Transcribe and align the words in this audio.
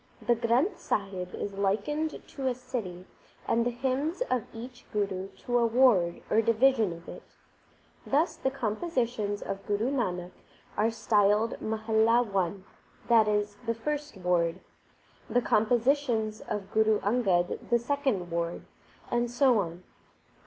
The 0.25 0.35
Granth 0.35 0.79
Sahib 0.79 1.35
is 1.35 1.53
likened 1.59 2.27
to 2.29 2.47
a 2.47 2.55
city 2.55 3.05
and 3.47 3.63
the 3.63 3.69
hymns 3.69 4.21
of 4.31 4.45
each 4.51 4.83
Guru 4.91 5.27
to 5.45 5.59
a 5.59 5.67
ward 5.67 6.23
or 6.31 6.41
division 6.41 6.91
of 6.91 7.07
it. 7.07 7.21
Thus 8.07 8.35
the 8.35 8.49
compositions 8.49 9.43
of 9.43 9.63
Guru 9.67 9.91
Nanak 9.91 10.31
are 10.75 10.89
styled 10.89 11.61
Mahalla 11.61 12.23
one, 12.25 12.65
that 13.09 13.27
is, 13.27 13.57
the 13.67 13.75
first 13.75 14.17
ward; 14.17 14.61
the 15.29 15.39
compositions 15.39 16.41
of 16.49 16.71
Guru 16.71 16.99
Angad 17.01 17.69
the 17.69 17.77
second 17.77 18.31
ward, 18.31 18.63
and 19.11 19.29
so 19.29 19.59
on. 19.59 19.83